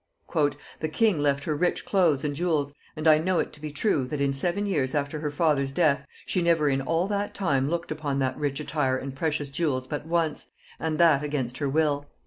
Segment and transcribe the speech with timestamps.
[0.79, 4.05] "The king left her rich cloaths and jewels; and I know it to be true,
[4.07, 7.91] that in seven years after her father's death, she never in all that time looked
[7.91, 10.47] upon that rich attire and precious jewels but once,
[10.79, 12.09] and that against her will.